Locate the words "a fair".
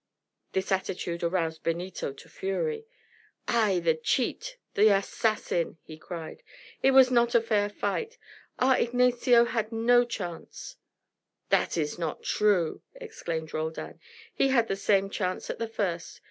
7.35-7.69